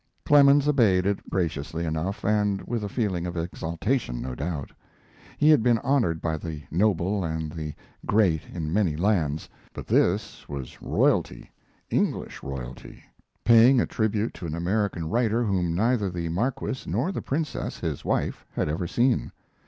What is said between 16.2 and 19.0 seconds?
Marquis nor the Princess, his wife, had ever